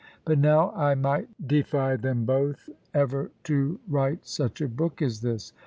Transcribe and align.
But 0.25 0.39
now 0.39 0.71
I 0.71 0.95
might 0.95 1.27
defy 1.47 1.95
them 1.95 2.25
both, 2.25 2.69
ever 2.91 3.29
to 3.43 3.79
write 3.87 4.25
such 4.25 4.59
a 4.59 4.67
book 4.67 4.99
as 4.99 5.21
this. 5.21 5.53